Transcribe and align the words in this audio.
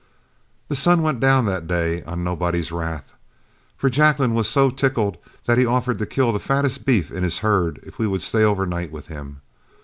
The 0.67 0.75
sun 0.75 1.03
went 1.03 1.19
down 1.19 1.45
that 1.45 1.67
day 1.67 2.01
on 2.05 2.23
nobody's 2.23 2.71
wrath, 2.71 3.13
for 3.77 3.87
Jacklin 3.87 4.33
was 4.33 4.49
so 4.49 4.71
tickled 4.71 5.17
that 5.45 5.59
he 5.59 5.65
offered 5.67 5.99
to 5.99 6.07
kill 6.07 6.31
the 6.31 6.39
fattest 6.39 6.87
beef 6.87 7.11
in 7.11 7.21
his 7.21 7.37
herd 7.45 7.79
if 7.83 7.99
we 7.99 8.07
would 8.07 8.23
stay 8.23 8.43
overnight 8.43 8.91
with 8.91 9.09
him. 9.09 9.41